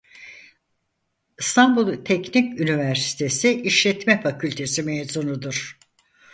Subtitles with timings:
[1.39, 5.79] İstanbul Teknik Üniversitesi İşletme Fakültesi mezunudur.